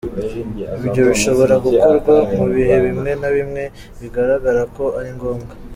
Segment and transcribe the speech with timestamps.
[0.85, 3.63] Ibyo bishobora gukorwa mu bihe bimwe na bimwe
[3.99, 5.53] bigaragara ko ari ngombwa.